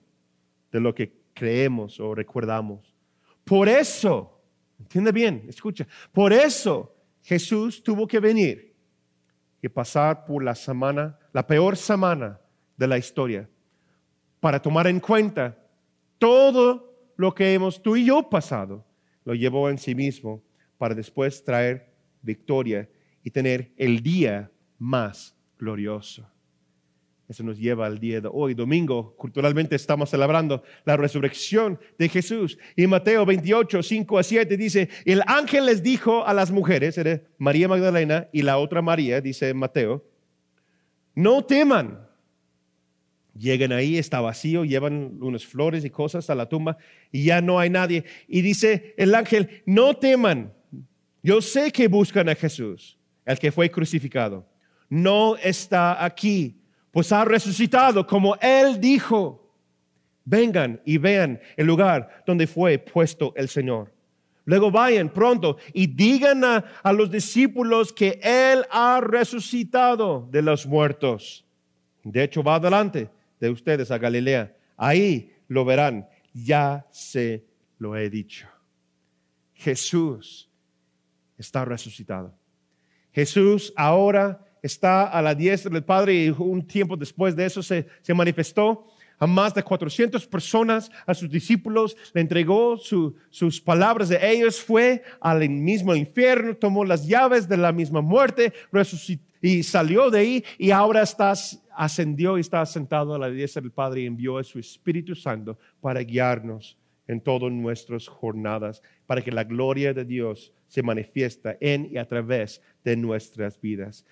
[0.72, 2.96] de lo que creemos o recordamos.
[3.44, 4.42] Por eso,
[4.80, 8.69] entiende bien, escucha, por eso Jesús tuvo que venir
[9.62, 12.40] y pasar por la semana, la peor semana
[12.76, 13.48] de la historia,
[14.40, 15.56] para tomar en cuenta
[16.18, 18.84] todo lo que hemos tú y yo pasado,
[19.24, 20.42] lo llevó en sí mismo
[20.78, 21.92] para después traer
[22.22, 22.88] victoria
[23.22, 26.26] y tener el día más glorioso.
[27.30, 29.14] Eso nos lleva al día de hoy, domingo.
[29.16, 32.58] Culturalmente estamos celebrando la resurrección de Jesús.
[32.74, 37.22] Y Mateo 28, 5 a 7 dice, el ángel les dijo a las mujeres, era
[37.38, 40.04] María Magdalena y la otra María, dice Mateo,
[41.14, 42.04] no teman.
[43.38, 46.78] Llegan ahí, está vacío, llevan unas flores y cosas a la tumba
[47.12, 48.06] y ya no hay nadie.
[48.26, 50.52] Y dice el ángel, no teman.
[51.22, 54.48] Yo sé que buscan a Jesús, el que fue crucificado.
[54.88, 56.59] No está aquí
[56.90, 59.36] pues ha resucitado como Él dijo.
[60.24, 63.92] Vengan y vean el lugar donde fue puesto el Señor.
[64.44, 71.44] Luego vayan pronto y digan a, los discípulos que Él ha resucitado de los muertos.
[72.02, 74.56] De hecho, va adelante de ustedes a Galilea.
[74.76, 76.08] Ahí lo verán.
[76.32, 77.44] Ya se
[77.78, 78.48] lo he dicho.
[79.54, 80.50] Jesús
[81.36, 82.34] está resucitado.
[83.12, 87.86] Jesús ahora está a la diestra del Padre y un tiempo después de eso se,
[88.14, 88.86] manifestó
[89.18, 95.02] a más de 400 personas, a sus discípulos, le entregó sus palabras de ellos, fue
[95.20, 98.52] al mismo infierno, tomó las llaves de la misma muerte,
[99.42, 103.72] Y salió de ahí y ahora estás, ascendió y está sentado a la diestra del
[103.72, 106.78] Padre y envió a su Espíritu Santo para guiarnos
[107.10, 112.06] en todas nuestras jornadas, para que la gloria de Dios se manifiesta en y a
[112.06, 114.06] través de nuestras vidas.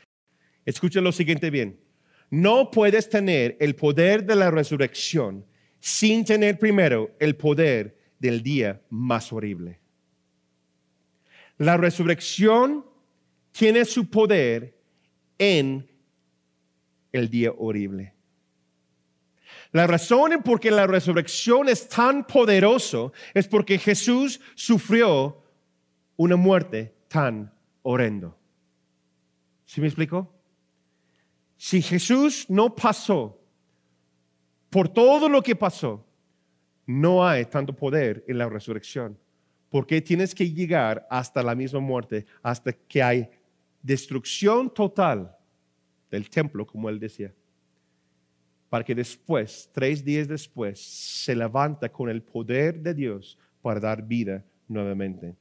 [0.68, 1.80] Escuchen lo siguiente bien.
[2.28, 5.46] No puedes tener el poder de la resurrección
[5.80, 9.80] sin tener primero el poder del día más horrible.
[11.56, 12.84] La resurrección
[13.50, 14.78] tiene su poder
[15.38, 15.88] en
[17.12, 18.12] el día horrible.
[19.72, 25.42] La razón por qué la resurrección es tan poderoso es porque Jesús sufrió
[26.18, 28.38] una muerte tan horrendo.
[29.64, 30.37] ¿Sí me explico?
[31.58, 33.36] Si Jesús no pasó
[34.70, 36.06] por todo lo que pasó,
[36.86, 39.18] no hay tanto poder en la resurrección.
[39.68, 43.28] Porque tienes que llegar hasta la misma muerte, hasta que hay
[43.82, 45.36] destrucción total
[46.10, 47.34] del templo, como él decía,
[48.70, 54.02] para que después, tres días después, se levanta con el poder de Dios para dar
[54.02, 55.34] vida nuevamente.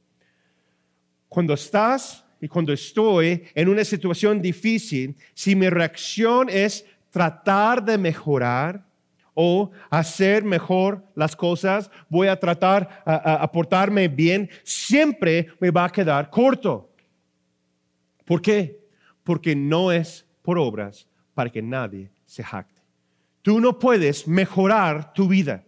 [1.29, 7.97] Cuando estás y cuando estoy en una situación difícil, si mi reacción es tratar de
[7.97, 8.85] mejorar
[9.33, 15.91] o hacer mejor las cosas, voy a tratar a, portarme bien, siempre me va a
[15.91, 16.89] quedar corto.
[18.25, 18.79] ¿Por qué?
[19.23, 22.81] Porque no es por obras para que nadie se jacte.
[23.41, 25.63] Tú no puedes mejorar tu vida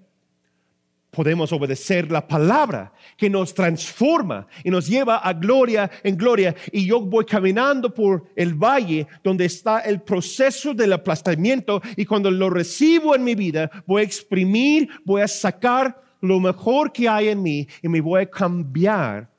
[1.12, 6.56] podemos obedecer la palabra que nos transforma y nos lleva a gloria en gloria.
[6.72, 12.30] Y yo voy caminando por el valle donde está el proceso del aplastamiento y cuando
[12.30, 17.30] lo recibo en mi vida, voy a exprimir, voy a sacar lo mejor que hay
[17.30, 19.30] en mí y me voy a cambiar,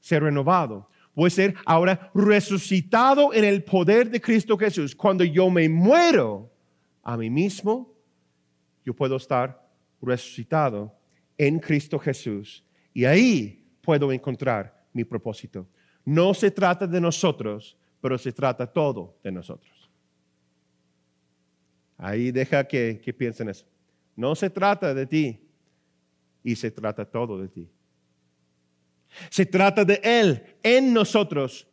[0.00, 0.88] ser renovado.
[1.14, 4.94] Voy a ser ahora resucitado en el poder de Cristo Jesús.
[4.94, 6.48] Cuando yo me muero
[7.02, 7.92] a mí mismo,
[8.84, 9.66] yo puedo estar
[10.00, 10.97] resucitado
[11.38, 12.64] en Cristo Jesús.
[12.92, 15.68] Y ahí puedo encontrar mi propósito.
[16.04, 19.90] No se trata de nosotros, pero se trata todo de nosotros.
[21.96, 23.66] Ahí deja que, que piensen eso.
[24.16, 25.48] No se trata de ti
[26.42, 27.70] y se trata todo de ti.
[29.30, 31.66] Se trata de Él en nosotros,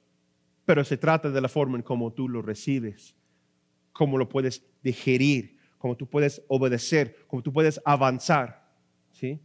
[0.64, 3.16] pero se trata de la forma en cómo tú lo recibes,
[3.92, 8.66] cómo lo puedes digerir, cómo tú puedes obedecer, cómo tú puedes avanzar.
[9.12, 9.40] ¿sí?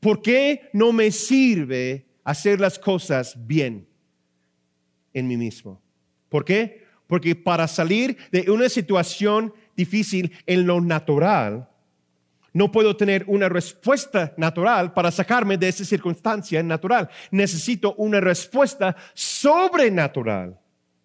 [0.00, 3.88] ¿Por qué no me sirve hacer las cosas bien
[5.12, 5.80] en mí mismo?
[6.28, 6.84] ¿Por qué?
[7.06, 11.68] Porque para salir de una situación difícil en lo natural,
[12.52, 17.08] no puedo tener una respuesta natural para sacarme de esa circunstancia natural.
[17.30, 20.58] Necesito una respuesta sobrenatural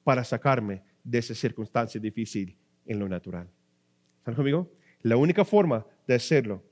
[0.04, 3.49] para sacarme de esa circunstancia difícil en lo natural.
[4.19, 4.71] ¿Están conmigo?
[5.01, 6.63] La única forma de hacerlo,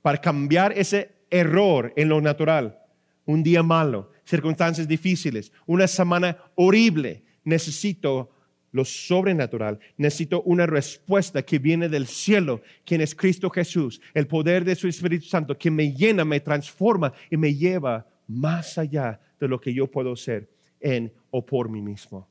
[0.00, 2.78] para cambiar ese error en lo natural,
[3.24, 8.30] un día malo, circunstancias difíciles, una semana horrible, necesito
[8.72, 9.78] lo sobrenatural.
[9.96, 14.88] Necesito una respuesta que viene del cielo, quien es Cristo Jesús, el poder de su
[14.88, 19.72] Espíritu Santo, que me llena, me transforma y me lleva más allá de lo que
[19.72, 20.48] yo puedo ser
[20.80, 22.28] en o por mí mismo.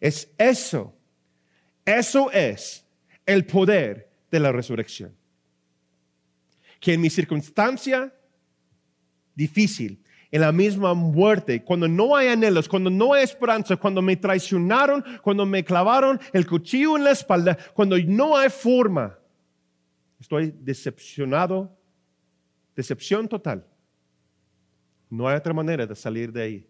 [0.00, 0.94] Es eso,
[1.84, 2.84] eso es
[3.24, 5.14] el poder de la resurrección.
[6.78, 8.12] Que en mi circunstancia
[9.36, 14.16] difícil, en la misma muerte, cuando no hay anhelos, cuando no hay esperanza, cuando me
[14.16, 19.16] traicionaron, cuando me clavaron el cuchillo en la espalda, cuando no hay forma,
[20.18, 21.78] estoy decepcionado,
[22.74, 23.64] decepción total.
[25.08, 26.68] No hay otra manera de salir de ahí,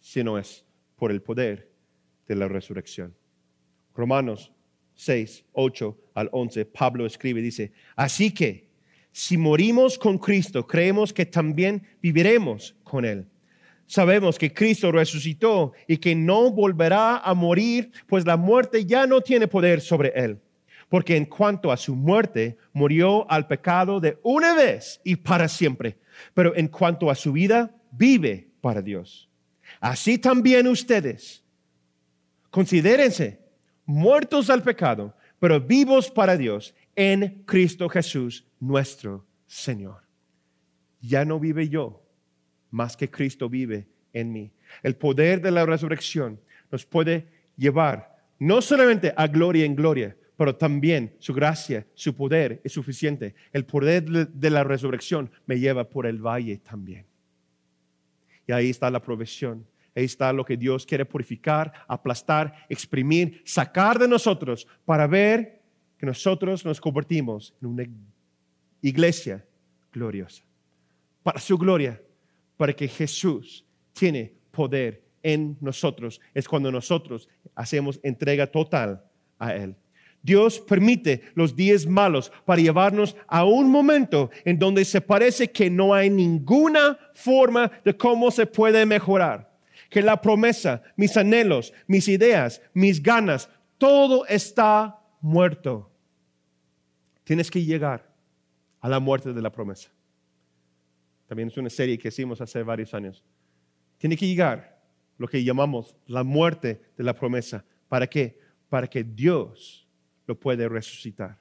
[0.00, 0.64] si no es
[0.96, 1.72] por el poder
[2.26, 3.14] de la resurrección.
[3.94, 4.52] Romanos
[4.94, 8.67] 6, 8 al 11, Pablo escribe, dice, así que,
[9.12, 13.26] si morimos con Cristo, creemos que también viviremos con Él.
[13.86, 19.22] Sabemos que Cristo resucitó y que no volverá a morir, pues la muerte ya no
[19.22, 20.40] tiene poder sobre Él.
[20.90, 25.98] Porque en cuanto a su muerte, murió al pecado de una vez y para siempre.
[26.34, 29.28] Pero en cuanto a su vida, vive para Dios.
[29.80, 31.42] Así también ustedes,
[32.50, 33.40] considérense
[33.84, 40.02] muertos al pecado, pero vivos para Dios en Cristo Jesús nuestro Señor.
[41.00, 42.02] Ya no vive yo,
[42.72, 44.50] más que Cristo vive en mí.
[44.82, 46.40] El poder de la resurrección
[46.72, 52.60] nos puede llevar no solamente a gloria en gloria, pero también su gracia, su poder
[52.64, 53.36] es suficiente.
[53.52, 57.06] El poder de la resurrección me lleva por el valle también.
[58.44, 59.64] Y ahí está la provisión.
[59.94, 65.57] Ahí está lo que Dios quiere purificar, aplastar, exprimir, sacar de nosotros para ver
[65.98, 67.84] que nosotros nos convertimos en una
[68.80, 69.44] iglesia
[69.92, 70.44] gloriosa.
[71.22, 72.00] Para su gloria,
[72.56, 76.20] para que Jesús tiene poder en nosotros.
[76.32, 79.04] Es cuando nosotros hacemos entrega total
[79.38, 79.76] a Él.
[80.22, 85.70] Dios permite los días malos para llevarnos a un momento en donde se parece que
[85.70, 89.48] no hay ninguna forma de cómo se puede mejorar.
[89.88, 95.90] Que la promesa, mis anhelos, mis ideas, mis ganas, todo está muerto.
[97.24, 98.14] Tienes que llegar
[98.80, 99.90] a la muerte de la promesa.
[101.26, 103.22] También es una serie que hicimos hace varios años.
[103.98, 104.80] Tiene que llegar
[105.18, 107.64] lo que llamamos la muerte de la promesa.
[107.88, 108.40] ¿Para qué?
[108.68, 109.86] Para que Dios
[110.26, 111.38] lo puede resucitar.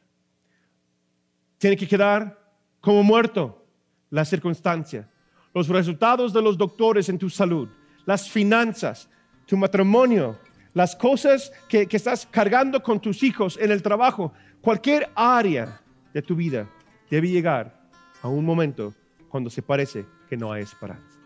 [1.57, 2.37] Tiene que quedar
[2.81, 3.65] como muerto
[4.09, 5.09] la circunstancia,
[5.53, 7.69] los resultados de los doctores en tu salud,
[8.05, 9.09] las finanzas,
[9.45, 10.39] tu matrimonio,
[10.77, 15.81] las cosas que, estás cargando con tus hijos en el trabajo, cualquier área
[16.13, 16.69] de tu vida
[17.09, 17.89] debe llegar
[18.21, 18.93] a un momento
[19.27, 21.17] cuando se parece que no hay esperanza.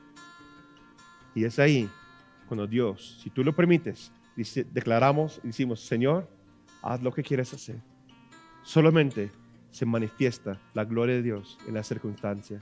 [1.36, 1.90] Y es ahí
[2.48, 4.14] cuando Dios, si tú lo permites,
[4.72, 6.30] declaramos y decimos, Señor,
[6.82, 7.76] haz lo que quieres hacer.
[8.64, 9.32] Solamente
[9.70, 12.62] se manifiesta la gloria de Dios en la circunstancia.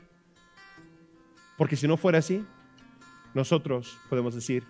[1.55, 2.43] Porque si no fuera así,
[3.35, 4.63] nosotros podemos decir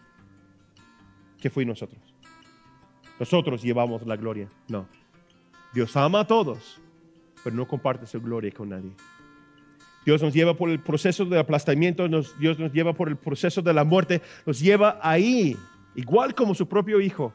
[1.40, 2.09] que fui nosotros.
[3.20, 4.50] Nosotros llevamos la gloria.
[4.68, 4.88] No.
[5.74, 6.80] Dios ama a todos,
[7.44, 8.92] pero no comparte su gloria con nadie.
[10.06, 12.08] Dios nos lleva por el proceso de aplastamiento,
[12.40, 15.58] Dios nos lleva por el proceso de la muerte, nos lleva ahí,
[15.94, 17.34] igual como su propio Hijo,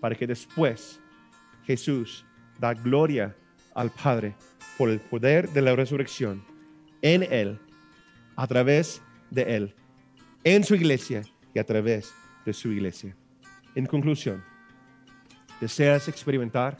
[0.00, 1.00] para que después
[1.64, 2.24] Jesús
[2.58, 3.34] da gloria
[3.74, 4.34] al Padre
[4.76, 6.42] por el poder de la resurrección
[7.02, 7.58] en Él,
[8.36, 9.74] a través de Él,
[10.44, 11.22] en su iglesia
[11.54, 12.12] y a través
[12.44, 13.16] de su iglesia.
[13.74, 14.42] En conclusión,
[15.60, 16.78] ¿deseas experimentar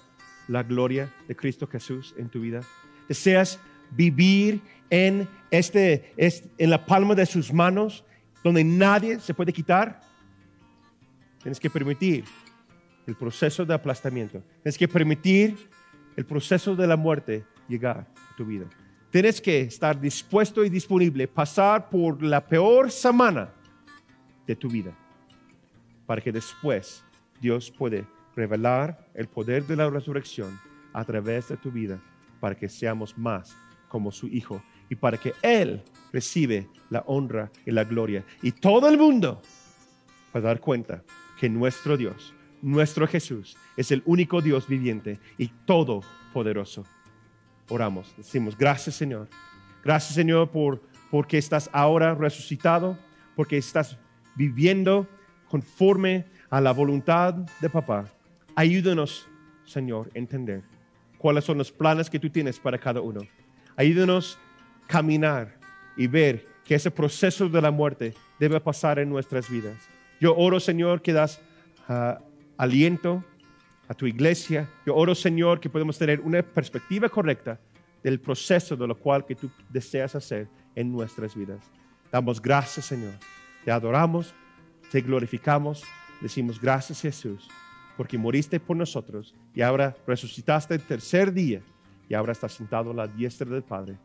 [0.48, 2.62] la gloria de Cristo Jesús en tu vida?
[3.08, 3.58] ¿Deseas
[3.90, 8.04] vivir en, este, en la palma de sus manos,
[8.42, 10.00] donde nadie se puede quitar?
[11.42, 12.24] Tienes que permitir
[13.06, 14.42] el proceso de aplastamiento.
[14.62, 15.56] Tienes que permitir
[16.16, 18.66] el proceso de la muerte llegar a tu vida.
[19.10, 23.50] Tienes que estar dispuesto y disponible, pasar por la peor semana
[24.46, 24.96] de tu vida,
[26.06, 27.02] para que después
[27.40, 28.04] Dios puede
[28.40, 30.58] revelar el poder de la resurrección
[30.92, 32.00] a través de tu vida,
[32.40, 33.56] para que seamos más
[33.88, 35.82] como su Hijo y para que Él
[36.12, 38.24] recibe la honra y la gloria.
[38.42, 39.42] Y todo el mundo
[40.34, 41.02] va a dar cuenta
[41.38, 46.84] que nuestro Dios nuestro Jesús es el único Dios viviente y todopoderoso.
[47.68, 49.28] Oramos, decimos, gracias Señor.
[49.82, 52.98] Gracias Señor por porque estás ahora resucitado,
[53.34, 53.96] porque estás
[54.36, 55.08] viviendo
[55.48, 58.04] conforme a la voluntad de papá.
[58.54, 59.26] Ayúdanos,
[59.64, 60.62] Señor, a entender
[61.18, 63.20] cuáles son los planes que tú tienes para cada uno.
[63.76, 64.38] Ayúdanos
[64.84, 65.56] a caminar
[65.96, 69.76] y ver que ese proceso de la muerte debe pasar en nuestras vidas.
[70.20, 71.40] Yo oro, Señor, que das
[71.88, 72.14] uh,
[72.56, 73.24] aliento
[73.88, 74.68] a tu iglesia.
[74.86, 77.58] Yo oro, Señor, que podemos tener una perspectiva correcta
[78.02, 81.60] del proceso de lo cual que tú deseas hacer en nuestras vidas.
[82.10, 83.14] Damos gracias, Señor.
[83.64, 84.34] Te adoramos,
[84.90, 85.82] te glorificamos.
[86.20, 87.48] Decimos gracias, Jesús,
[87.96, 91.62] porque moriste por nosotros y ahora resucitaste el tercer día
[92.08, 93.96] y ahora estás sentado a la diestra del Padre.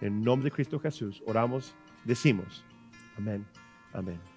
[0.00, 1.74] En nombre de Cristo Jesús, oramos,
[2.04, 2.64] decimos,
[3.16, 3.46] amén,
[3.92, 4.33] amén.